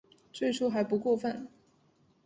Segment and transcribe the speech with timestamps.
[0.33, 1.47] 最初还不过分